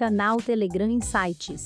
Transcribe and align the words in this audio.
Canal 0.00 0.38
Telegram 0.38 0.88
Insights. 0.88 1.62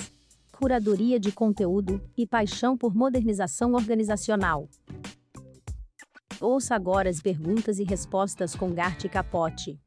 Curadoria 0.51 1.21
de 1.21 1.31
conteúdo 1.31 2.01
e 2.19 2.27
paixão 2.27 2.77
por 2.77 2.93
modernização 2.93 3.75
organizacional. 3.75 4.69
Ouça 6.41 6.75
agora 6.75 7.09
as 7.09 7.21
perguntas 7.21 7.79
e 7.79 7.85
respostas 7.85 8.57
com 8.57 8.73
Gart 8.73 9.07
Capote. 9.09 9.79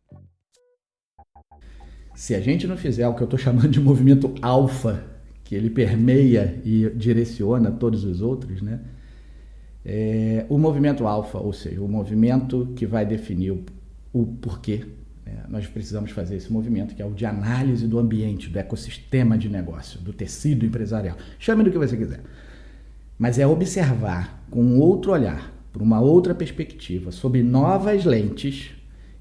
Se 2.15 2.35
a 2.35 2.39
gente 2.39 2.65
não 2.65 2.77
fizer 2.77 3.05
o 3.09 3.13
que 3.13 3.21
eu 3.21 3.25
estou 3.25 3.37
chamando 3.37 3.67
de 3.67 3.81
movimento 3.81 4.33
alfa, 4.41 5.05
que 5.43 5.53
ele 5.53 5.69
permeia 5.69 6.61
e 6.63 6.89
direciona 6.91 7.69
todos 7.69 8.05
os 8.05 8.21
outros, 8.21 8.61
né? 8.61 8.79
É, 9.83 10.45
o 10.47 10.57
movimento 10.57 11.05
alfa, 11.05 11.37
ou 11.37 11.51
seja, 11.51 11.81
o 11.81 11.87
movimento 11.89 12.71
que 12.77 12.85
vai 12.85 13.05
definir 13.05 13.51
o, 13.51 13.65
o 14.13 14.25
porquê 14.25 14.87
nós 15.47 15.65
precisamos 15.67 16.11
fazer 16.11 16.35
esse 16.35 16.51
movimento, 16.51 16.95
que 16.95 17.01
é 17.01 17.05
o 17.05 17.13
de 17.13 17.25
análise 17.25 17.87
do 17.87 17.99
ambiente, 17.99 18.49
do 18.49 18.59
ecossistema 18.59 19.37
de 19.37 19.49
negócio, 19.49 19.99
do 19.99 20.13
tecido 20.13 20.65
empresarial. 20.65 21.17
Chame 21.39 21.63
do 21.63 21.71
que 21.71 21.77
você 21.77 21.95
quiser. 21.95 22.21
Mas 23.17 23.39
é 23.39 23.47
observar 23.47 24.45
com 24.49 24.79
outro 24.79 25.11
olhar, 25.11 25.53
por 25.71 25.81
uma 25.81 25.99
outra 25.99 26.35
perspectiva, 26.35 27.11
sob 27.11 27.41
novas 27.41 28.05
lentes, 28.05 28.71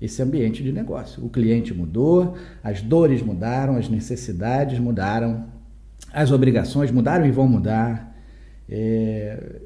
esse 0.00 0.22
ambiente 0.22 0.62
de 0.62 0.72
negócio. 0.72 1.24
O 1.24 1.30
cliente 1.30 1.72
mudou, 1.72 2.36
as 2.62 2.82
dores 2.82 3.22
mudaram, 3.22 3.76
as 3.76 3.88
necessidades 3.88 4.78
mudaram, 4.78 5.46
as 6.12 6.30
obrigações 6.30 6.90
mudaram 6.90 7.26
e 7.26 7.30
vão 7.30 7.48
mudar. 7.48 8.14
É, 8.68 9.60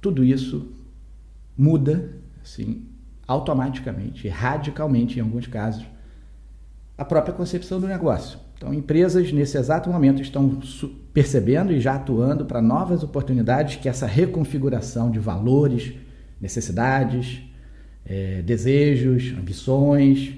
tudo 0.00 0.24
isso 0.24 0.72
muda, 1.56 2.16
assim, 2.42 2.86
automaticamente, 3.30 4.26
radicalmente 4.26 5.20
em 5.20 5.22
alguns 5.22 5.46
casos, 5.46 5.86
a 6.98 7.04
própria 7.04 7.32
concepção 7.32 7.78
do 7.80 7.86
negócio. 7.86 8.40
Então, 8.56 8.74
empresas 8.74 9.32
nesse 9.32 9.56
exato 9.56 9.88
momento 9.88 10.20
estão 10.20 10.58
percebendo 11.14 11.72
e 11.72 11.80
já 11.80 11.94
atuando 11.94 12.44
para 12.44 12.60
novas 12.60 13.04
oportunidades 13.04 13.76
que 13.76 13.88
essa 13.88 14.04
reconfiguração 14.04 15.12
de 15.12 15.20
valores, 15.20 15.94
necessidades, 16.40 17.40
é, 18.04 18.42
desejos, 18.42 19.32
ambições 19.38 20.34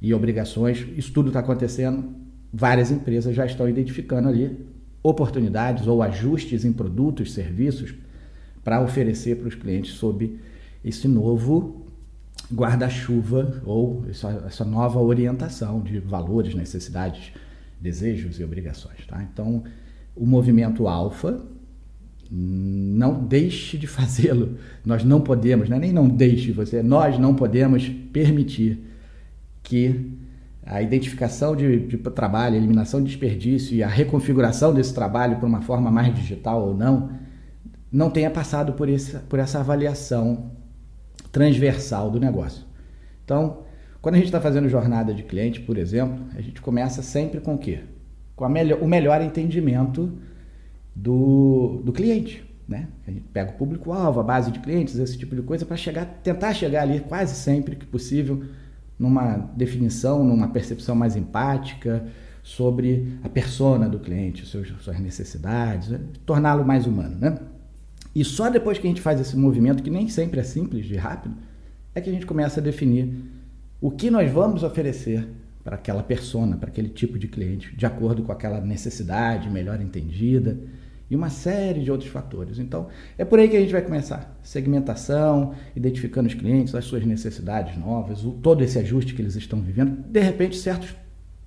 e 0.00 0.12
obrigações, 0.12 0.84
isso 0.96 1.12
tudo 1.12 1.28
está 1.28 1.38
acontecendo. 1.38 2.12
Várias 2.52 2.90
empresas 2.90 3.36
já 3.36 3.46
estão 3.46 3.68
identificando 3.68 4.28
ali 4.28 4.66
oportunidades 5.00 5.86
ou 5.86 6.02
ajustes 6.02 6.64
em 6.64 6.72
produtos, 6.72 7.32
serviços 7.32 7.94
para 8.64 8.82
oferecer 8.82 9.36
para 9.36 9.46
os 9.46 9.54
clientes 9.54 9.92
sob 9.92 10.40
esse 10.84 11.06
novo 11.06 11.82
guarda-chuva 12.52 13.62
ou 13.64 14.04
essa, 14.08 14.44
essa, 14.46 14.64
nova 14.64 15.00
orientação 15.00 15.80
de 15.80 15.98
valores, 15.98 16.54
necessidades, 16.54 17.32
desejos 17.80 18.38
e 18.38 18.44
obrigações. 18.44 19.06
Tá? 19.06 19.22
Então, 19.22 19.64
o 20.14 20.26
movimento 20.26 20.86
alfa 20.86 21.40
não 22.30 23.24
deixe 23.24 23.76
de 23.76 23.86
fazê-lo. 23.86 24.56
Nós 24.84 25.04
não 25.04 25.20
podemos, 25.20 25.68
né? 25.68 25.78
nem 25.78 25.92
não 25.92 26.08
deixe 26.08 26.52
você, 26.52 26.82
nós 26.82 27.18
não 27.18 27.34
podemos 27.34 27.88
permitir 28.12 28.84
que 29.62 30.18
a 30.64 30.80
identificação 30.80 31.56
de, 31.56 31.86
de 31.86 31.96
trabalho, 31.98 32.54
a 32.54 32.58
eliminação 32.58 33.00
de 33.00 33.08
desperdício 33.08 33.74
e 33.74 33.82
a 33.82 33.88
reconfiguração 33.88 34.72
desse 34.72 34.94
trabalho 34.94 35.36
para 35.36 35.46
uma 35.46 35.60
forma 35.60 35.90
mais 35.90 36.14
digital 36.14 36.68
ou 36.68 36.76
não, 36.76 37.10
não 37.90 38.08
tenha 38.10 38.30
passado 38.30 38.72
por, 38.72 38.88
esse, 38.88 39.18
por 39.18 39.38
essa 39.38 39.58
avaliação 39.60 40.52
transversal 41.32 42.10
do 42.10 42.20
negócio. 42.20 42.64
Então, 43.24 43.62
quando 44.00 44.16
a 44.16 44.18
gente 44.18 44.26
está 44.26 44.40
fazendo 44.40 44.68
jornada 44.68 45.14
de 45.14 45.22
cliente, 45.22 45.60
por 45.60 45.78
exemplo, 45.78 46.26
a 46.36 46.40
gente 46.40 46.60
começa 46.60 47.02
sempre 47.02 47.40
com 47.40 47.54
o 47.54 47.58
quê? 47.58 47.80
Com 48.36 48.48
melhor, 48.48 48.82
o 48.82 48.86
melhor 48.86 49.22
entendimento 49.22 50.12
do, 50.94 51.80
do 51.84 51.92
cliente. 51.92 52.44
Né? 52.68 52.88
A 53.06 53.10
gente 53.10 53.24
pega 53.32 53.50
o 53.50 53.54
público-alvo, 53.54 54.20
a 54.20 54.22
base 54.22 54.50
de 54.50 54.60
clientes, 54.60 54.96
esse 54.96 55.16
tipo 55.18 55.34
de 55.34 55.42
coisa, 55.42 55.64
para 55.64 55.76
chegar, 55.76 56.04
tentar 56.22 56.52
chegar 56.52 56.82
ali 56.82 57.00
quase 57.00 57.34
sempre 57.34 57.76
que 57.76 57.86
possível 57.86 58.42
numa 58.98 59.36
definição, 59.56 60.22
numa 60.22 60.48
percepção 60.48 60.94
mais 60.94 61.16
empática 61.16 62.04
sobre 62.42 63.18
a 63.22 63.28
persona 63.28 63.88
do 63.88 63.98
cliente, 63.98 64.44
suas, 64.46 64.98
necessidades, 64.98 65.88
né? 65.88 66.00
torná-lo 66.26 66.64
mais 66.64 66.86
humano. 66.86 67.16
Né? 67.18 67.38
E 68.14 68.24
só 68.24 68.50
depois 68.50 68.78
que 68.78 68.86
a 68.86 68.90
gente 68.90 69.00
faz 69.00 69.20
esse 69.20 69.36
movimento, 69.36 69.82
que 69.82 69.90
nem 69.90 70.08
sempre 70.08 70.40
é 70.40 70.42
simples 70.42 70.86
e 70.90 70.96
rápido, 70.96 71.34
é 71.94 72.00
que 72.00 72.10
a 72.10 72.12
gente 72.12 72.26
começa 72.26 72.60
a 72.60 72.62
definir 72.62 73.14
o 73.80 73.90
que 73.90 74.10
nós 74.10 74.30
vamos 74.30 74.62
oferecer 74.62 75.26
para 75.64 75.76
aquela 75.76 76.02
persona, 76.02 76.56
para 76.56 76.68
aquele 76.68 76.88
tipo 76.88 77.18
de 77.18 77.28
cliente, 77.28 77.74
de 77.76 77.86
acordo 77.86 78.22
com 78.22 78.32
aquela 78.32 78.60
necessidade 78.60 79.48
melhor 79.48 79.80
entendida 79.80 80.58
e 81.12 81.14
uma 81.14 81.28
série 81.28 81.82
de 81.82 81.90
outros 81.90 82.10
fatores. 82.10 82.58
Então, 82.58 82.88
é 83.18 83.24
por 83.24 83.38
aí 83.38 83.48
que 83.48 83.56
a 83.56 83.60
gente 83.60 83.72
vai 83.72 83.82
começar. 83.82 84.34
Segmentação, 84.42 85.54
identificando 85.76 86.26
os 86.26 86.34
clientes, 86.34 86.74
as 86.74 86.86
suas 86.86 87.04
necessidades 87.04 87.76
novas, 87.76 88.24
o, 88.24 88.30
todo 88.30 88.64
esse 88.64 88.78
ajuste 88.78 89.14
que 89.14 89.20
eles 89.20 89.36
estão 89.36 89.60
vivendo. 89.60 90.02
De 90.08 90.20
repente, 90.20 90.56
certos 90.56 90.94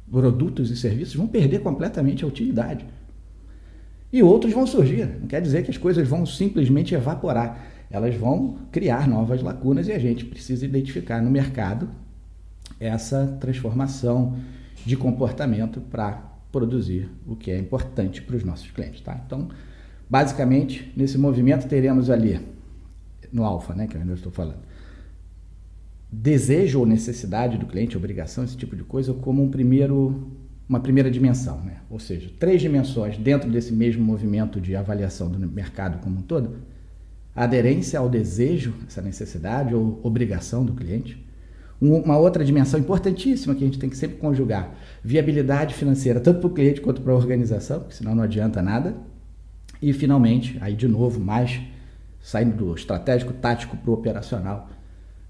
produtos 0.10 0.70
e 0.70 0.78
serviços 0.78 1.16
vão 1.16 1.28
perder 1.28 1.62
completamente 1.62 2.24
a 2.24 2.28
utilidade. 2.28 2.86
E 4.16 4.24
outros 4.24 4.54
vão 4.54 4.66
surgir. 4.66 5.06
Não 5.20 5.28
quer 5.28 5.42
dizer 5.42 5.66
que 5.66 5.70
as 5.70 5.78
coisas 5.78 6.08
vão 6.08 6.26
simplesmente 6.26 6.96
evaporar. 6.96 7.68
Elas 7.92 8.16
vão 8.16 8.60
criar 8.72 9.10
novas 9.10 9.44
lacunas 9.44 9.90
e 9.90 9.92
a 9.92 10.00
gente 10.00 10.24
precisa 10.24 10.64
identificar 10.64 11.22
no 11.22 11.30
mercado 11.30 11.90
essa 12.80 13.38
transformação 13.42 14.38
de 14.86 14.96
comportamento 14.96 15.82
para 15.82 16.14
produzir 16.50 17.10
o 17.28 17.36
que 17.36 17.52
é 17.52 17.60
importante 17.60 18.22
para 18.22 18.38
os 18.38 18.44
nossos 18.46 18.72
clientes. 18.72 19.02
Tá? 19.02 19.22
Então, 19.26 19.50
basicamente, 20.10 20.94
nesse 20.96 21.18
movimento 21.18 21.68
teremos 21.68 22.10
ali, 22.10 22.40
no 23.34 23.44
alfa, 23.44 23.76
né, 23.76 23.86
que 23.86 23.98
eu 23.98 24.00
ainda 24.00 24.14
estou 24.14 24.32
falando, 24.32 24.60
desejo 26.10 26.80
ou 26.80 26.86
necessidade 26.86 27.58
do 27.58 27.66
cliente, 27.66 27.98
obrigação, 27.98 28.46
esse 28.46 28.56
tipo 28.56 28.78
de 28.78 28.84
coisa, 28.86 29.14
como 29.14 29.44
um 29.44 29.52
primeiro 29.52 30.35
uma 30.68 30.80
primeira 30.80 31.12
dimensão, 31.12 31.62
né? 31.62 31.78
ou 31.90 32.00
seja, 32.00 32.30
três 32.40 32.62
dimensões 32.62 33.18
dentro 33.18 33.50
desse 33.50 33.72
mesmo 33.72 34.04
movimento 34.04 34.60
de 34.60 34.76
avaliação 34.76 35.30
do 35.30 35.40
mercado 35.48 36.00
como 36.00 36.20
um 36.20 36.22
todo: 36.22 36.58
a 37.36 37.44
aderência 37.44 38.00
ao 38.00 38.10
desejo, 38.10 38.74
essa 38.88 39.02
necessidade 39.02 39.76
ou 39.76 40.00
obrigação 40.04 40.66
do 40.66 40.74
cliente. 40.74 41.24
Uma 41.80 42.18
outra 42.18 42.44
dimensão 42.44 42.80
importantíssima 42.80 43.54
que 43.54 43.62
a 43.62 43.68
gente 43.68 43.78
tem 43.78 43.90
que 43.90 43.98
sempre 43.98 44.18
conjugar: 44.18 44.74
viabilidade 45.04 45.76
financeira, 45.76 46.20
tanto 46.20 46.40
para 46.40 46.48
o 46.48 46.54
cliente 46.54 46.82
quanto 46.82 47.02
para 47.02 47.14
a 47.14 47.16
organização, 47.16 47.82
porque 47.82 47.96
senão 47.96 48.16
não 48.16 48.24
adianta 48.24 48.62
nada. 48.62 48.96
E 49.82 49.92
finalmente, 49.94 50.58
aí 50.62 50.74
de 50.74 50.88
novo, 50.88 51.20
mais 51.20 51.62
saindo 52.22 52.56
do 52.56 52.74
estratégico 52.74 53.34
tático 53.34 53.78
para 53.78 53.92
o 53.92 53.94
operacional, 53.94 54.70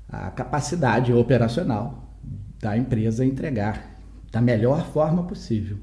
a 0.08 0.30
capacidade 0.30 1.12
operacional 1.12 2.16
da 2.62 2.78
empresa 2.78 3.26
entregar 3.26 3.95
da 4.36 4.42
melhor 4.42 4.86
forma 4.88 5.24
possível 5.24 5.78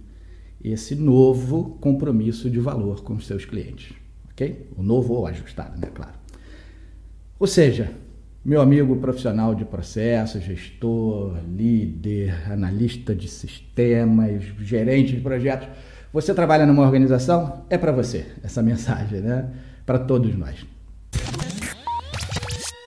esse 0.62 0.94
novo 0.94 1.78
compromisso 1.80 2.50
de 2.50 2.60
valor 2.60 3.02
com 3.02 3.14
os 3.14 3.26
seus 3.26 3.46
clientes, 3.46 3.94
ok? 4.30 4.68
O 4.76 4.82
novo 4.82 5.14
ou 5.14 5.26
ajustado, 5.26 5.80
né? 5.80 5.88
Claro. 5.94 6.12
Ou 7.38 7.46
seja, 7.46 7.90
meu 8.44 8.60
amigo 8.60 8.94
profissional 8.96 9.54
de 9.54 9.64
processo, 9.64 10.38
gestor, 10.38 11.34
líder, 11.48 12.52
analista 12.52 13.14
de 13.14 13.26
sistemas, 13.26 14.44
gerente 14.60 15.16
de 15.16 15.22
projetos, 15.22 15.68
você 16.12 16.34
trabalha 16.34 16.66
numa 16.66 16.82
organização? 16.82 17.64
É 17.70 17.78
para 17.78 17.90
você 17.90 18.26
essa 18.44 18.60
mensagem, 18.62 19.20
né? 19.22 19.50
Para 19.86 19.98
todos 19.98 20.36
nós. 20.36 20.66